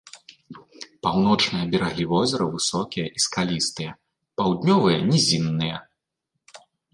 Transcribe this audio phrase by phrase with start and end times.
[1.07, 3.91] Паўночныя берагі возера высокія і скалістыя,
[4.43, 5.77] паўднёвыя нізінныя.